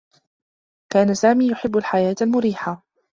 كان 0.93 1.13
سامي 1.15 1.47
يحبّ 1.51 1.77
الحياة 1.77 2.15
المريحة. 2.21 2.83